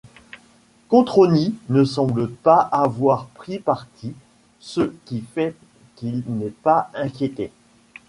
[0.87, 4.15] Cotroni ne semble pas avoir pris parti,
[4.59, 5.53] ce qui fait
[5.95, 7.51] qu'il n'est pas inquiété.